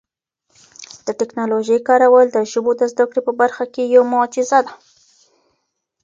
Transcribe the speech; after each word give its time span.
د 1.05 1.07
ټکنالوژۍ 1.19 1.79
کارول 1.87 2.27
د 2.31 2.37
ژبو 2.51 2.71
د 2.77 2.81
زده 2.91 3.05
کړې 3.09 3.21
په 3.27 3.33
برخه 3.41 3.65
کي 3.73 3.83
یو 3.95 4.03
معجزه 4.13 4.59
ده. 4.65 4.73